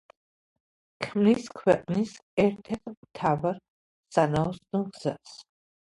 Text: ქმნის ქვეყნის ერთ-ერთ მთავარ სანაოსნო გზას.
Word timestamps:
ქმნის 1.05 1.49
ქვეყნის 1.59 2.15
ერთ-ერთ 2.45 2.91
მთავარ 2.95 3.63
სანაოსნო 4.19 4.83
გზას. 4.97 5.37